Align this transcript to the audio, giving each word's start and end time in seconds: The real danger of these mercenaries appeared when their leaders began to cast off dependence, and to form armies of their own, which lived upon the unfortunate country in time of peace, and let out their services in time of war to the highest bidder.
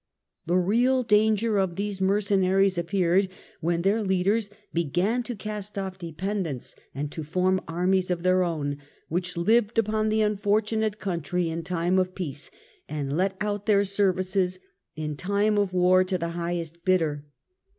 The 0.47 0.57
real 0.57 1.03
danger 1.03 1.59
of 1.59 1.75
these 1.75 2.01
mercenaries 2.01 2.75
appeared 2.75 3.29
when 3.59 3.83
their 3.83 4.01
leaders 4.01 4.49
began 4.73 5.21
to 5.21 5.35
cast 5.35 5.77
off 5.77 5.99
dependence, 5.99 6.75
and 6.95 7.11
to 7.11 7.21
form 7.21 7.61
armies 7.67 8.09
of 8.09 8.23
their 8.23 8.43
own, 8.43 8.77
which 9.09 9.37
lived 9.37 9.77
upon 9.77 10.09
the 10.09 10.23
unfortunate 10.23 10.97
country 10.97 11.49
in 11.51 11.61
time 11.61 11.99
of 11.99 12.15
peace, 12.15 12.49
and 12.89 13.15
let 13.15 13.37
out 13.39 13.67
their 13.67 13.85
services 13.85 14.57
in 14.95 15.15
time 15.17 15.59
of 15.59 15.71
war 15.71 16.03
to 16.03 16.17
the 16.17 16.29
highest 16.29 16.83
bidder. 16.83 17.27